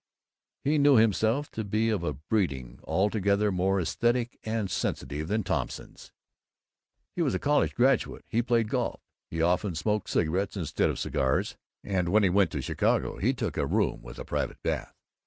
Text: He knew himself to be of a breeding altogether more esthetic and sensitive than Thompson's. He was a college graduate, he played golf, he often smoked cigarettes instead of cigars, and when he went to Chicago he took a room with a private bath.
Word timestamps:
He 0.63 0.79
knew 0.79 0.95
himself 0.95 1.51
to 1.51 1.63
be 1.63 1.91
of 1.91 2.01
a 2.01 2.13
breeding 2.13 2.79
altogether 2.85 3.51
more 3.51 3.79
esthetic 3.79 4.39
and 4.43 4.67
sensitive 4.71 5.27
than 5.27 5.43
Thompson's. 5.43 6.11
He 7.15 7.21
was 7.21 7.35
a 7.35 7.37
college 7.37 7.75
graduate, 7.75 8.25
he 8.27 8.41
played 8.41 8.67
golf, 8.67 8.99
he 9.29 9.43
often 9.43 9.75
smoked 9.75 10.09
cigarettes 10.09 10.57
instead 10.57 10.89
of 10.89 10.97
cigars, 10.97 11.55
and 11.83 12.09
when 12.09 12.23
he 12.23 12.29
went 12.31 12.49
to 12.53 12.63
Chicago 12.63 13.17
he 13.19 13.31
took 13.31 13.57
a 13.57 13.67
room 13.67 14.01
with 14.01 14.17
a 14.17 14.25
private 14.25 14.59
bath. 14.63 14.95